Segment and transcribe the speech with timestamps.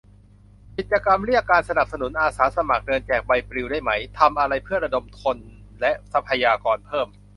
[0.77, 5.37] กิจกรรมเรียกการสนับสนุน อาสาสมัครเดินแจกใบปลิวได้ไหม ทำอะไรเพื่อระดมคน
[5.81, 7.07] และทรัพยากรเพิ่ม